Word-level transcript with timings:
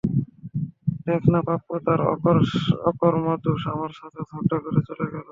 দেখনা 1.07 1.39
পাপ্পু, 1.47 1.73
তোর 1.85 1.99
অকর্মা 2.89 3.33
দোস, 3.43 3.61
আমার 3.73 3.91
সাথে 3.99 4.19
ঝগড়া 4.29 4.57
করে 4.63 4.81
চলে 4.87 5.05
গেলো। 5.13 5.29